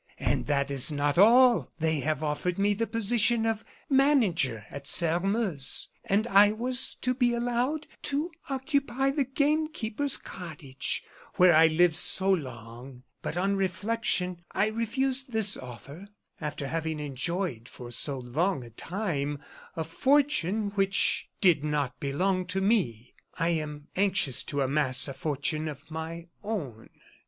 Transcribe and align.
And 0.17 0.47
that 0.47 0.71
is 0.71 0.91
not 0.91 1.19
all; 1.19 1.71
they 1.77 1.99
have 1.99 2.23
offered 2.23 2.57
me 2.57 2.73
the 2.73 2.87
position 2.87 3.45
of 3.45 3.63
manager 3.87 4.65
at 4.71 4.87
Sairmeuse; 4.87 5.89
and 6.05 6.25
I 6.25 6.51
was 6.53 6.95
to 7.01 7.13
be 7.13 7.35
allowed 7.35 7.85
to 8.05 8.31
occupy 8.49 9.11
the 9.11 9.25
gamekeeper's 9.25 10.17
cottage, 10.17 11.03
where 11.35 11.55
I 11.55 11.67
lived 11.67 11.97
so 11.97 12.31
long. 12.31 13.03
But 13.21 13.37
on 13.37 13.55
reflection 13.55 14.41
I 14.51 14.69
refused 14.69 15.33
this 15.33 15.55
offer. 15.55 16.07
After 16.41 16.65
having 16.67 16.99
enjoyed 16.99 17.69
for 17.69 17.91
so 17.91 18.17
long 18.17 18.63
a 18.63 18.71
time 18.71 19.37
a 19.75 19.83
fortune 19.83 20.71
which 20.71 21.29
did 21.41 21.63
not 21.63 21.99
belong 21.99 22.47
to 22.47 22.59
me, 22.59 23.13
I 23.35 23.49
am 23.49 23.87
anxious 23.95 24.43
to 24.45 24.61
amass 24.61 25.07
a 25.07 25.13
fortune 25.13 25.67
of 25.67 25.91
my 25.91 26.25
own." 26.43 26.89